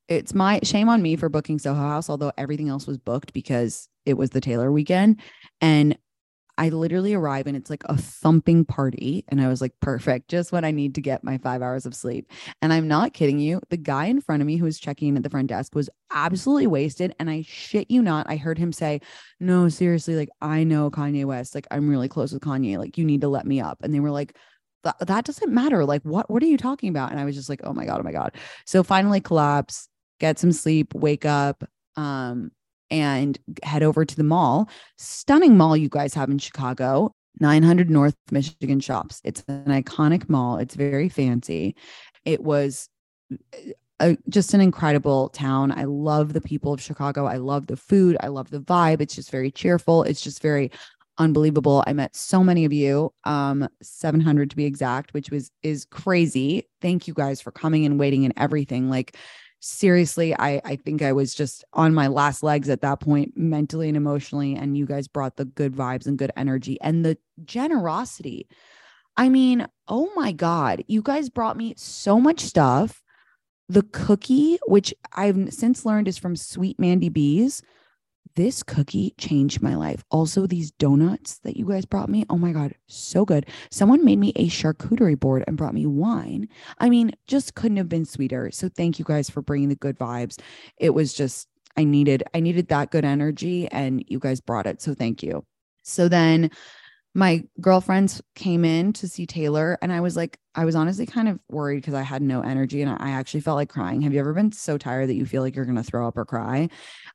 [0.08, 3.88] it's my shame on me for booking Soho House, although everything else was booked because
[4.06, 5.22] it was the Taylor weekend.
[5.62, 5.98] And
[6.58, 9.26] I literally arrive and it's like a thumping party.
[9.30, 11.96] And I was like, perfect, just what I need to get my five hours of
[11.96, 12.32] sleep.
[12.62, 13.60] And I'm not kidding you.
[13.70, 15.90] The guy in front of me who was checking in at the front desk was
[16.12, 17.16] absolutely wasted.
[17.20, 19.02] And I shit you not, I heard him say,
[19.40, 21.56] No, seriously, like I know Kanye West.
[21.56, 22.78] Like I'm really close with Kanye.
[22.78, 23.80] Like you need to let me up.
[23.82, 24.38] And they were like,
[24.84, 25.86] that, that doesn't matter.
[25.86, 27.12] Like, what, what are you talking about?
[27.12, 28.36] And I was just like, oh my God, oh my God.
[28.66, 29.88] So finally collapse
[30.20, 31.64] get some sleep, wake up,
[31.96, 32.52] um,
[32.90, 34.70] and head over to the mall.
[34.98, 39.22] Stunning mall you guys have in Chicago, 900 North Michigan Shops.
[39.24, 40.58] It's an iconic mall.
[40.58, 41.76] It's very fancy.
[42.26, 42.90] It was
[44.00, 45.72] a, just an incredible town.
[45.72, 47.26] I love the people of Chicago.
[47.26, 48.18] I love the food.
[48.20, 49.02] I love the vibe.
[49.02, 50.04] It's just very cheerful.
[50.04, 50.72] It's just very
[51.18, 51.84] unbelievable.
[51.86, 56.68] I met so many of you, um 700 to be exact, which was is crazy.
[56.82, 58.90] Thank you guys for coming and waiting and everything.
[58.90, 59.16] Like
[59.64, 63.88] seriously, I I think I was just on my last legs at that point, mentally
[63.88, 64.56] and emotionally.
[64.56, 68.48] And you guys brought the good vibes and good energy and the generosity.
[69.16, 73.02] I mean, oh my God, you guys brought me so much stuff.
[73.70, 77.62] The cookie, which I've since learned is from Sweet Mandy B's,
[78.36, 80.04] this cookie changed my life.
[80.10, 82.26] Also, these donuts that you guys brought me.
[82.30, 83.48] Oh my God, so good.
[83.70, 86.48] Someone made me a charcuterie board and brought me wine.
[86.80, 88.50] I mean, just couldn't have been sweeter.
[88.52, 90.40] So, thank you guys for bringing the good vibes.
[90.78, 94.82] It was just, I needed, I needed that good energy and you guys brought it.
[94.82, 95.46] So, thank you.
[95.84, 96.50] So, then
[97.16, 101.28] my girlfriends came in to see Taylor and I was like, I was honestly kind
[101.30, 104.02] of worried because I had no energy and I actually felt like crying.
[104.02, 106.18] Have you ever been so tired that you feel like you're going to throw up
[106.18, 106.70] or cry?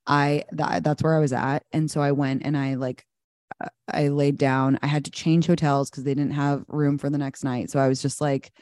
[0.06, 1.64] I that that's where I was at.
[1.72, 3.04] And so I went and I like
[3.88, 4.78] I laid down.
[4.82, 7.70] I had to change hotels because they didn't have room for the next night.
[7.70, 8.52] So I was just like,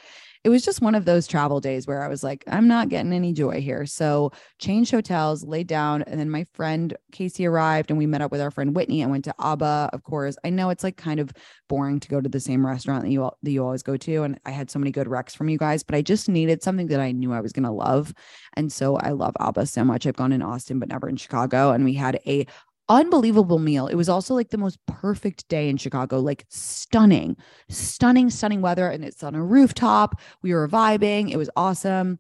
[0.47, 3.13] it was just one of those travel days where I was like, I'm not getting
[3.13, 3.85] any joy here.
[3.85, 4.31] So
[4.61, 8.41] changed hotels, laid down, and then my friend Casey arrived and we met up with
[8.41, 10.37] our friend Whitney and went to Aba, of course.
[10.45, 11.33] I know it's like kind of
[11.69, 14.23] boring to go to the same restaurant that you all, that you always go to.
[14.23, 16.87] And I had so many good recs from you guys, but I just needed something
[16.87, 18.15] that I knew I was gonna love.
[18.55, 20.07] And so I love Aba so much.
[20.07, 21.73] I've gone in Austin, but never in Chicago.
[21.73, 22.47] And we had a
[22.89, 23.87] unbelievable meal.
[23.87, 27.37] It was also like the most perfect day in Chicago, like stunning,
[27.69, 28.89] stunning, stunning weather.
[28.89, 30.21] And it's on a rooftop.
[30.43, 31.31] We were vibing.
[31.31, 32.19] It was awesome.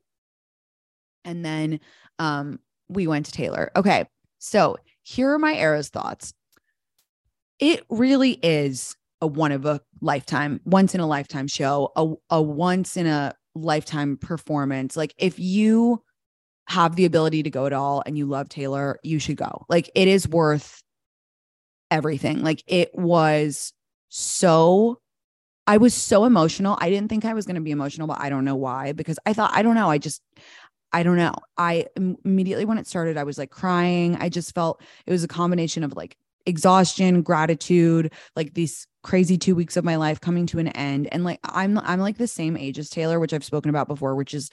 [1.25, 1.81] And then
[2.19, 3.71] um, we went to Taylor.
[3.77, 4.07] Okay.
[4.39, 6.33] So here are my Eras thoughts.
[7.59, 12.43] It really is a one of a lifetime, once in a lifetime show, a, a
[12.43, 14.97] once in a lifetime performance.
[14.97, 16.03] Like if you
[16.69, 19.65] have the ability to go at all and you love Taylor, you should go.
[19.69, 20.83] Like it is worth
[21.91, 22.43] everything.
[22.43, 23.73] Like it was
[24.09, 25.01] so
[25.69, 26.79] I was so emotional.
[26.81, 29.19] I didn't think I was going to be emotional, but I don't know why because
[29.27, 30.23] I thought I don't know, I just
[30.93, 31.35] I don't know.
[31.57, 31.87] I
[32.25, 34.17] immediately when it started I was like crying.
[34.17, 39.55] I just felt it was a combination of like exhaustion, gratitude, like these crazy 2
[39.55, 42.57] weeks of my life coming to an end and like I'm I'm like the same
[42.57, 44.51] age as Taylor, which I've spoken about before, which is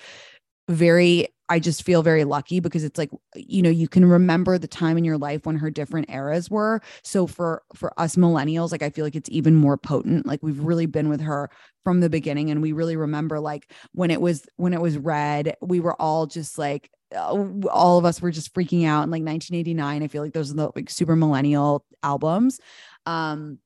[0.69, 4.68] very I just feel very lucky because it's like you know you can remember the
[4.68, 8.82] time in your life when her different eras were so for for us millennials like
[8.82, 11.52] I feel like it's even more potent like we've really been with her
[11.84, 15.56] from the beginning and we really remember like when it was when it was red
[15.62, 19.22] we were all just like uh, all of us were just freaking out in like
[19.22, 20.02] 1989.
[20.02, 22.60] I feel like those are the like super millennial albums.
[23.06, 23.60] Um,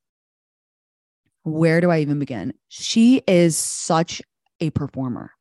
[1.43, 2.53] where do I even begin?
[2.67, 4.21] She is such
[4.59, 5.31] a performer.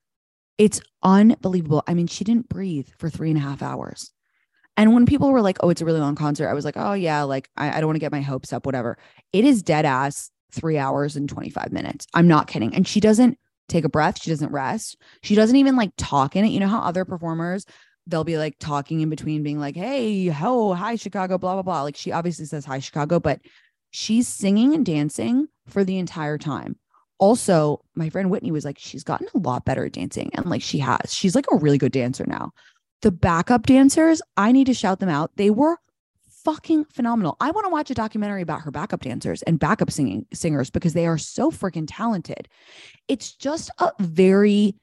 [0.58, 1.82] It's unbelievable.
[1.86, 4.10] I mean, she didn't breathe for three and a half hours.
[4.76, 6.92] And when people were like, oh, it's a really long concert, I was like, oh,
[6.92, 8.98] yeah, like I, I don't want to get my hopes up, whatever.
[9.32, 12.06] It is dead ass three hours and 25 minutes.
[12.14, 12.74] I'm not kidding.
[12.74, 13.38] And she doesn't
[13.68, 14.20] take a breath.
[14.22, 14.96] She doesn't rest.
[15.22, 16.48] She doesn't even like talk in it.
[16.48, 17.64] You know how other performers,
[18.06, 21.82] they'll be like talking in between, being like, hey, ho, hi, Chicago, blah, blah, blah.
[21.82, 23.40] Like she obviously says hi, Chicago, but
[23.90, 26.76] she's singing and dancing for the entire time.
[27.18, 30.30] Also, my friend Whitney was like, she's gotten a lot better at dancing.
[30.34, 32.52] And like she has, she's like a really good dancer now.
[33.02, 35.30] The backup dancers, I need to shout them out.
[35.36, 35.78] They were
[36.44, 37.36] fucking phenomenal.
[37.40, 40.92] I want to watch a documentary about her backup dancers and backup singing singers because
[40.92, 42.48] they are so freaking talented.
[43.08, 44.76] It's just a very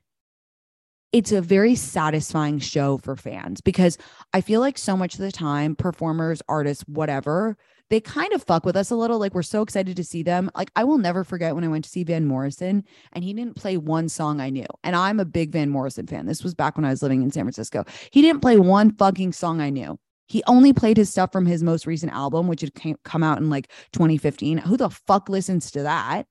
[1.13, 3.99] it's a very satisfying show for fans because
[4.33, 7.55] I feel like so much of the time performers, artists, whatever,
[7.89, 9.19] they kind of fuck with us a little.
[9.19, 10.49] Like we're so excited to see them.
[10.55, 13.55] Like I will never forget when I went to see Van Morrison and he didn't
[13.55, 14.65] play one song I knew.
[14.83, 16.25] And I'm a big Van Morrison fan.
[16.25, 17.85] This was back when I was living in San Francisco.
[18.11, 19.99] He didn't play one fucking song I knew.
[20.27, 23.37] He only played his stuff from his most recent album, which had came, come out
[23.37, 24.59] in like 2015.
[24.59, 26.25] Who the fuck listens to that?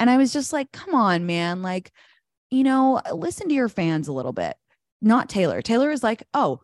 [0.00, 1.62] And I was just like, come on, man.
[1.62, 1.92] Like,
[2.50, 4.56] you know, listen to your fans a little bit.
[5.00, 5.62] Not Taylor.
[5.62, 6.60] Taylor is like, oh,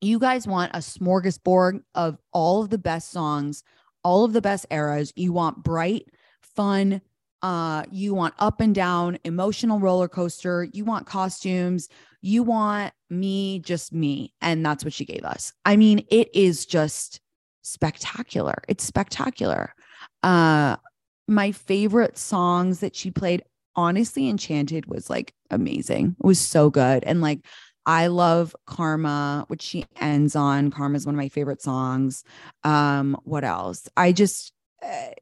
[0.00, 3.62] you guys want a smorgasbord of all of the best songs,
[4.04, 5.12] all of the best eras.
[5.16, 6.06] You want bright,
[6.42, 7.00] fun,
[7.42, 11.88] uh, you want up and down, emotional roller coaster, you want costumes,
[12.20, 14.32] you want me, just me.
[14.40, 15.52] And that's what she gave us.
[15.64, 17.20] I mean, it is just
[17.62, 18.62] spectacular.
[18.68, 19.72] It's spectacular.
[20.22, 20.76] Uh,
[21.28, 23.42] my favorite songs that she played,
[23.76, 26.16] honestly, Enchanted was like amazing.
[26.18, 27.04] It was so good.
[27.04, 27.40] And like,
[27.88, 30.70] I love Karma, which she ends on.
[30.70, 32.22] Karma is one of my favorite songs.
[32.62, 33.88] Um, what else?
[33.96, 35.12] I just uh,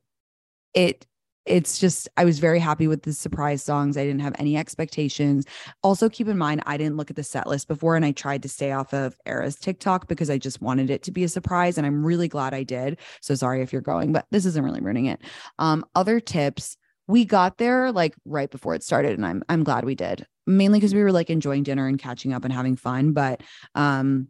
[0.74, 1.06] it
[1.46, 3.96] it's just I was very happy with the surprise songs.
[3.96, 5.46] I didn't have any expectations.
[5.84, 8.42] Also, keep in mind I didn't look at the set list before, and I tried
[8.42, 11.78] to stay off of Eras TikTok because I just wanted it to be a surprise,
[11.78, 12.98] and I'm really glad I did.
[13.22, 15.20] So sorry if you're going, but this isn't really ruining it.
[15.60, 16.76] Um, other tips
[17.08, 20.26] we got there like right before it started and I'm I'm glad we did.
[20.46, 23.42] Mainly because we were like enjoying dinner and catching up and having fun, but
[23.74, 24.28] um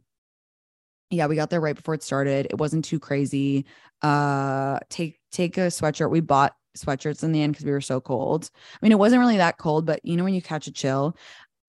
[1.10, 2.46] yeah, we got there right before it started.
[2.50, 3.66] It wasn't too crazy.
[4.02, 6.10] Uh take take a sweatshirt.
[6.10, 8.50] We bought sweatshirts in the end because we were so cold.
[8.54, 11.16] I mean, it wasn't really that cold, but you know when you catch a chill,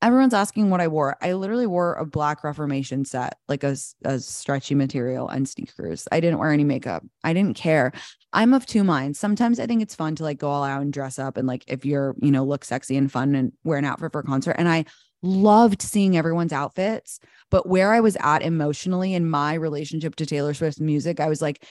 [0.01, 1.17] everyone's asking what I wore.
[1.21, 6.07] I literally wore a black Reformation set, like a, a stretchy material and sneakers.
[6.11, 7.03] I didn't wear any makeup.
[7.23, 7.93] I didn't care.
[8.33, 9.19] I'm of two minds.
[9.19, 11.63] Sometimes I think it's fun to like go all out and dress up and like
[11.67, 14.55] if you're, you know, look sexy and fun and wear an outfit for a concert.
[14.57, 14.85] And I
[15.21, 17.19] loved seeing everyone's outfits.
[17.49, 21.41] But where I was at emotionally in my relationship to Taylor Swift's music, I was
[21.41, 21.63] like,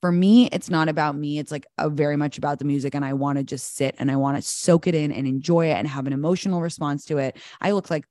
[0.00, 1.38] for me, it's not about me.
[1.38, 2.94] It's like a very much about the music.
[2.94, 5.66] And I want to just sit and I want to soak it in and enjoy
[5.66, 7.36] it and have an emotional response to it.
[7.60, 8.04] I look like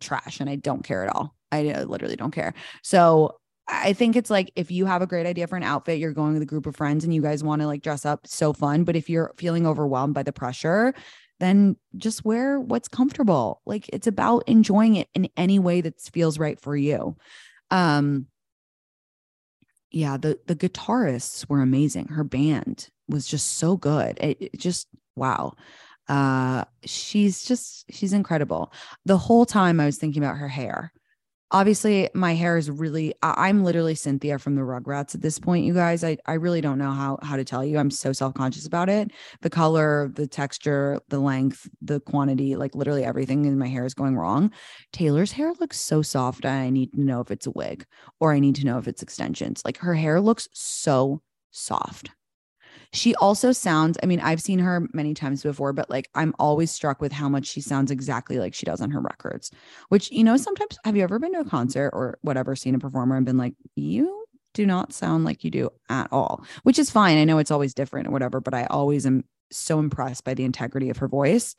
[0.00, 1.34] trash and I don't care at all.
[1.50, 2.54] I uh, literally don't care.
[2.82, 6.12] So I think it's like if you have a great idea for an outfit, you're
[6.12, 8.52] going with a group of friends and you guys want to like dress up, so
[8.52, 8.84] fun.
[8.84, 10.94] But if you're feeling overwhelmed by the pressure,
[11.40, 13.62] then just wear what's comfortable.
[13.64, 17.16] Like it's about enjoying it in any way that feels right for you.
[17.70, 18.26] Um,
[19.90, 22.08] yeah, the the guitarists were amazing.
[22.08, 24.18] Her band was just so good.
[24.20, 25.54] It, it just wow.
[26.08, 28.72] Uh she's just she's incredible.
[29.06, 30.92] The whole time I was thinking about her hair
[31.54, 35.64] obviously my hair is really I, am literally cynthia from the rugrats at this point
[35.64, 36.02] you guys.
[36.02, 37.78] I, I really don't know how how to tell you.
[37.78, 39.12] I'm so self-conscious about it.
[39.40, 43.94] The color the texture the length the quantity like literally everything in my hair is
[43.94, 44.50] going wrong.
[44.92, 47.86] Taylor's hair looks so soft i need to know if it's a wig
[48.18, 49.62] or i need to know if it's extensions.
[49.64, 52.10] Like her hair looks so soft
[52.94, 56.70] she also sounds, I mean, I've seen her many times before, but like I'm always
[56.70, 59.50] struck with how much she sounds exactly like she does on her records,
[59.88, 62.78] which, you know, sometimes have you ever been to a concert or whatever, seen a
[62.78, 66.88] performer and been like, you do not sound like you do at all, which is
[66.88, 67.18] fine.
[67.18, 70.44] I know it's always different or whatever, but I always am so impressed by the
[70.44, 71.56] integrity of her voice.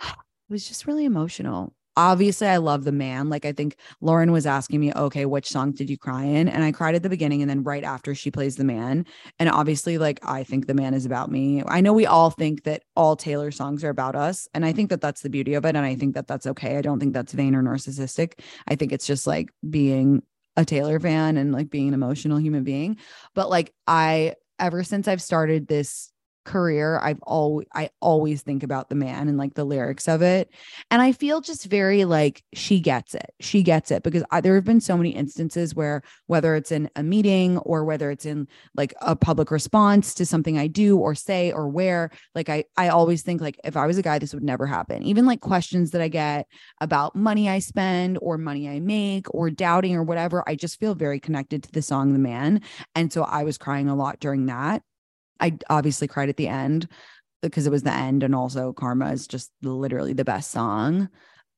[0.48, 3.28] It was just really emotional obviously I love the man.
[3.28, 6.48] Like I think Lauren was asking me, okay, which song did you cry in?
[6.48, 9.06] And I cried at the beginning and then right after she plays the man.
[9.38, 11.62] And obviously, like I think the man is about me.
[11.66, 14.48] I know we all think that all Taylor songs are about us.
[14.54, 15.76] And I think that that's the beauty of it.
[15.76, 16.76] And I think that that's okay.
[16.76, 18.40] I don't think that's vain or narcissistic.
[18.68, 20.22] I think it's just like being
[20.56, 22.98] a Taylor fan and like being an emotional human being.
[23.34, 26.12] But like I, ever since I've started this
[26.44, 30.50] career i've always i always think about the man and like the lyrics of it
[30.90, 34.54] and i feel just very like she gets it she gets it because I, there
[34.54, 38.48] have been so many instances where whether it's in a meeting or whether it's in
[38.74, 42.88] like a public response to something i do or say or wear like i i
[42.88, 45.02] always think like if i was a guy this would never happen.
[45.02, 46.46] Even like questions that i get
[46.80, 50.94] about money i spend or money i make or doubting or whatever i just feel
[50.94, 52.60] very connected to the song the man
[52.94, 54.82] and so i was crying a lot during that
[55.40, 56.88] I obviously cried at the end
[57.42, 61.08] because it was the end and also Karma is just literally the best song.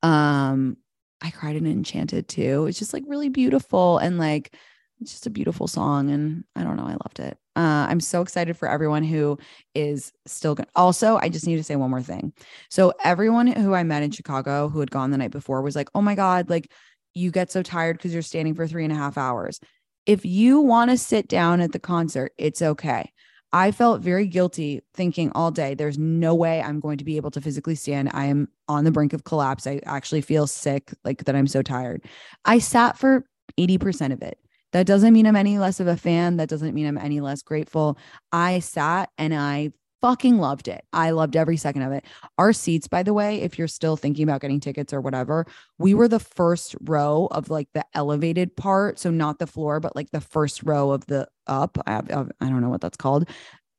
[0.02, 0.76] Um
[1.22, 2.66] I cried in Enchanted too.
[2.66, 4.56] It's just like really beautiful and like
[5.00, 7.36] it's just a beautiful song and I don't know, I loved it.
[7.54, 9.38] Uh, I'm so excited for everyone who
[9.74, 10.68] is still going.
[10.74, 12.32] Also, I just need to say one more thing.
[12.70, 15.88] So everyone who I met in Chicago who had gone the night before was like,
[15.94, 16.70] "Oh my god, like
[17.14, 19.60] you get so tired because you're standing for three and a half hours."
[20.06, 23.11] If you want to sit down at the concert, it's okay.
[23.52, 27.30] I felt very guilty thinking all day, there's no way I'm going to be able
[27.32, 28.10] to physically stand.
[28.14, 29.66] I am on the brink of collapse.
[29.66, 32.02] I actually feel sick, like that I'm so tired.
[32.44, 33.26] I sat for
[33.58, 34.38] 80% of it.
[34.72, 36.38] That doesn't mean I'm any less of a fan.
[36.38, 37.98] That doesn't mean I'm any less grateful.
[38.32, 39.72] I sat and I
[40.02, 40.84] fucking loved it.
[40.92, 42.04] I loved every second of it.
[42.36, 45.46] Our seats, by the way, if you're still thinking about getting tickets or whatever,
[45.78, 48.98] we were the first row of like the elevated part.
[48.98, 51.78] So not the floor, but like the first row of the up.
[51.86, 53.28] I, I, I don't know what that's called.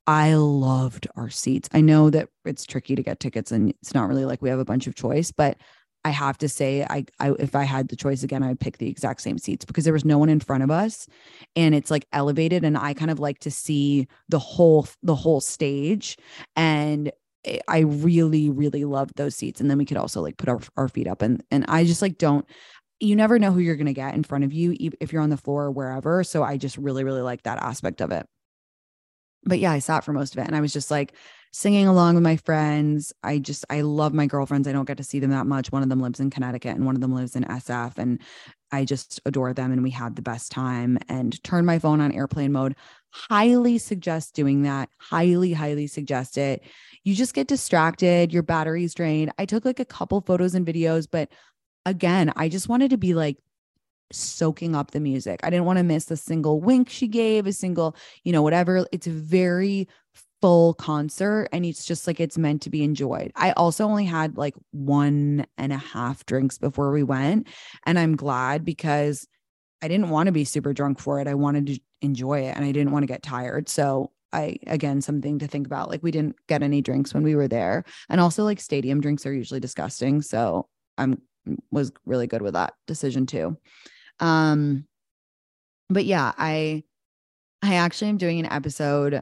[0.08, 1.70] I loved our seats.
[1.74, 4.60] I know that it's tricky to get tickets and it's not really like we have
[4.60, 5.58] a bunch of choice, but
[6.06, 8.90] I have to say, I, I if I had the choice again, I'd pick the
[8.90, 11.08] exact same seats because there was no one in front of us,
[11.56, 15.42] and it's like elevated, and I kind of like to see the whole the whole
[15.42, 16.18] stage,
[16.56, 17.12] and
[17.68, 20.88] I really really loved those seats, and then we could also like put our, our
[20.90, 22.46] feet up, and and I just like don't.
[23.00, 25.30] You never know who you're going to get in front of you if you're on
[25.30, 26.24] the floor or wherever.
[26.24, 28.26] So I just really, really like that aspect of it.
[29.44, 31.14] But yeah, I sat for most of it and I was just like,
[31.54, 33.14] singing along with my friends.
[33.24, 34.68] I just, I love my girlfriends.
[34.68, 35.72] I don't get to see them that much.
[35.72, 38.00] One of them lives in Connecticut and one of them lives in SF.
[38.00, 38.20] And
[38.72, 39.72] I just adore them.
[39.72, 42.76] And we had the best time and turned my phone on airplane mode.
[43.12, 44.90] Highly suggest doing that.
[44.98, 46.64] Highly, highly suggest it.
[47.04, 49.32] You just get distracted, your battery's drained.
[49.38, 51.30] I took like a couple photos and videos, but
[51.86, 53.38] again, I just wanted to be like,
[54.12, 55.40] soaking up the music.
[55.44, 58.86] I didn't want to miss a single wink she gave, a single, you know, whatever.
[58.92, 59.88] It's very
[60.44, 63.32] full concert and it's just like it's meant to be enjoyed.
[63.34, 67.48] I also only had like one and a half drinks before we went.
[67.86, 69.26] And I'm glad because
[69.82, 71.30] I didn't want to be super drunk for it.
[71.30, 73.70] I wanted to enjoy it and I didn't want to get tired.
[73.70, 75.90] So I again something to think about.
[75.90, 77.86] Like we didn't get any drinks when we were there.
[78.10, 80.22] And also like stadium drinks are usually disgusting.
[80.22, 80.68] So
[80.98, 81.22] I'm
[81.72, 83.56] was really good with that decision too.
[84.20, 84.88] Um
[85.90, 86.84] but yeah, I
[87.62, 89.22] I actually am doing an episode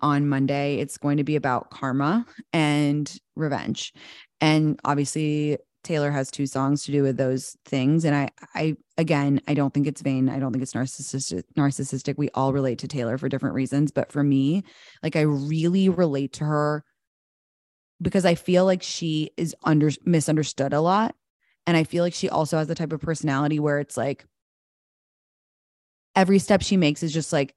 [0.00, 0.76] on Monday.
[0.76, 3.92] It's going to be about karma and revenge.
[4.40, 9.40] And obviously Taylor has two songs to do with those things and I I again,
[9.48, 10.28] I don't think it's vain.
[10.28, 12.18] I don't think it's narcissistic narcissistic.
[12.18, 14.64] We all relate to Taylor for different reasons, but for me,
[15.02, 16.84] like I really relate to her
[18.02, 21.14] because I feel like she is under misunderstood a lot
[21.66, 24.26] and I feel like she also has the type of personality where it's like
[26.14, 27.54] every step she makes is just like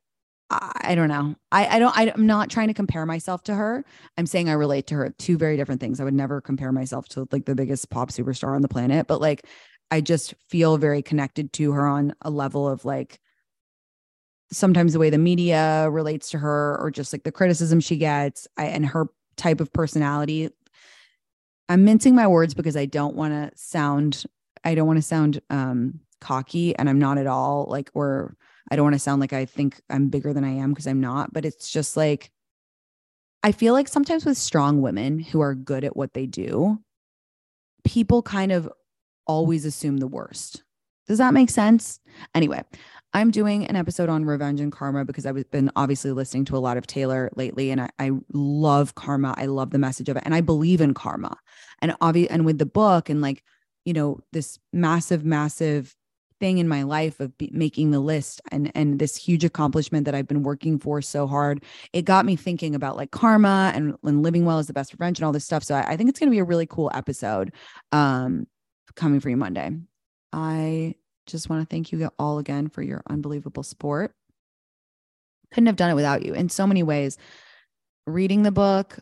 [0.54, 1.36] I don't know.
[1.52, 3.84] I, I don't, I, am not trying to compare myself to her.
[4.18, 5.14] I'm saying I relate to her.
[5.18, 6.00] Two very different things.
[6.00, 9.22] I would never compare myself to like the biggest pop superstar on the planet, but
[9.22, 9.46] like
[9.90, 13.20] I just feel very connected to her on a level of like
[14.52, 18.48] sometimes the way the media relates to her or just like the criticism she gets
[18.58, 20.50] I, and her type of personality.
[21.70, 24.24] I'm mincing my words because I don't want to sound,
[24.64, 28.36] I don't want to sound um cocky and I'm not at all like, or
[28.72, 31.02] I don't want to sound like I think I'm bigger than I am because I'm
[31.02, 32.32] not, but it's just like
[33.44, 36.80] I feel like sometimes with strong women who are good at what they do,
[37.84, 38.70] people kind of
[39.28, 40.64] always assume the worst.
[41.08, 42.00] Does that make sense?
[42.34, 42.64] Anyway,
[43.14, 46.60] I'm doing an episode on revenge and karma because I've been obviously listening to a
[46.60, 49.36] lot of Taylor lately and I, I love karma.
[49.38, 51.38] I love the message of it and I believe in karma.
[51.82, 53.44] And obvi- and with the book and like,
[53.84, 55.96] you know, this massive, massive
[56.44, 60.14] thing in my life of be- making the list and and this huge accomplishment that
[60.14, 61.64] I've been working for so hard,
[61.94, 65.20] it got me thinking about like karma and, and living well is the best revenge
[65.20, 65.64] and all this stuff.
[65.64, 67.54] So I, I think it's going to be a really cool episode
[67.94, 68.46] um,
[68.98, 69.72] coming for you Monday.
[70.34, 70.96] I
[71.28, 74.14] just want to thank you all again for your unbelievable support.
[75.54, 77.18] Couldn't have done it without you in so many ways.
[78.06, 79.00] Reading the book,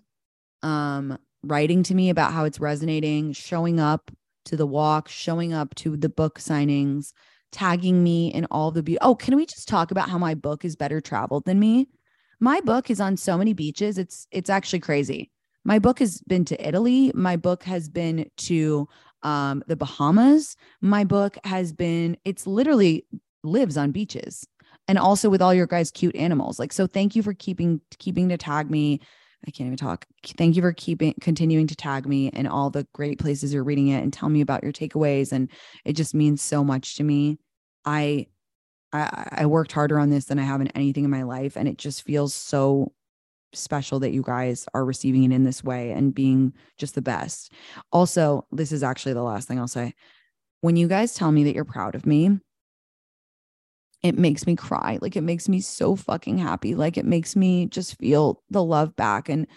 [0.62, 4.12] um, writing to me about how it's resonating, showing up
[4.46, 7.14] to the walk, showing up to the book signings,
[7.52, 10.66] tagging me in all the be- Oh, can we just talk about how my book
[10.66, 11.90] is better traveled than me?
[12.40, 13.98] My book is on so many beaches.
[13.98, 15.32] It's it's actually crazy.
[15.64, 17.12] My book has been to Italy.
[17.14, 18.88] My book has been to
[19.24, 20.56] um, the Bahamas.
[20.82, 23.06] My book has been, it's literally
[23.44, 24.48] lives on beaches
[24.88, 26.60] and also with all your guys' cute animals.
[26.60, 29.00] Like, so thank you for keeping, keeping to tag me.
[29.48, 30.06] I can't even talk.
[30.38, 33.88] Thank you for keeping, continuing to tag me and all the great places you're reading
[33.88, 35.32] it and tell me about your takeaways.
[35.32, 35.50] And
[35.84, 37.40] it just means so much to me.
[37.84, 38.28] I,
[38.94, 41.58] I, I worked harder on this than I have in anything in my life.
[41.58, 42.94] And it just feels so
[43.54, 47.52] special that you guys are receiving it in this way and being just the best.
[47.92, 49.94] Also, this is actually the last thing I'll say.
[50.62, 52.40] When you guys tell me that you're proud of me,
[54.04, 54.98] it makes me cry.
[55.02, 56.76] Like it makes me so fucking happy.
[56.76, 59.30] Like it makes me just feel the love back.
[59.30, 59.48] And,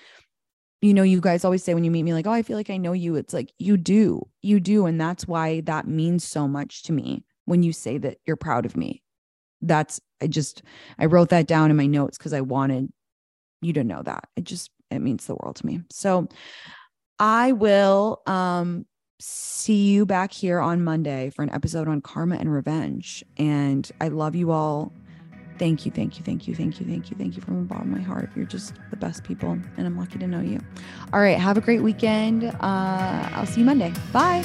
[0.82, 2.70] you know, you guys always say when you meet me, like, oh, I feel like
[2.70, 3.16] I know you.
[3.16, 4.86] It's like you do, you do.
[4.86, 8.66] And that's why that means so much to me when you say that you're proud
[8.66, 9.02] of me.
[9.62, 10.62] That's, I just,
[10.98, 12.92] I wrote that down in my notes because I wanted
[13.62, 14.28] you to know that.
[14.36, 15.80] It just it means the world to me.
[15.90, 16.28] So
[17.18, 18.86] I will um
[19.18, 23.24] see you back here on Monday for an episode on karma and revenge.
[23.36, 24.92] And I love you all.
[25.58, 27.92] Thank you, thank you, thank you, thank you, thank you, thank you from the bottom
[27.92, 28.30] of my heart.
[28.34, 30.60] You're just the best people, and I'm lucky to know you.
[31.12, 32.44] All right, have a great weekend.
[32.44, 33.92] Uh, I'll see you Monday.
[34.12, 34.44] Bye.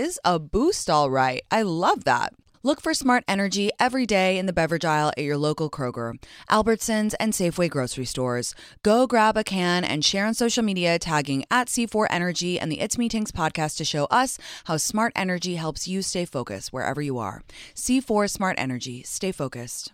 [0.01, 1.43] is a boost, all right.
[1.51, 2.33] I love that.
[2.63, 7.13] Look for smart energy every day in the beverage aisle at your local Kroger, Albertsons,
[7.19, 8.53] and Safeway grocery stores.
[8.83, 12.79] Go grab a can and share on social media tagging at C4 Energy and the
[12.79, 17.01] It's Me Tinx podcast to show us how smart energy helps you stay focused wherever
[17.01, 17.41] you are.
[17.75, 19.01] C4 Smart Energy.
[19.03, 19.93] Stay focused.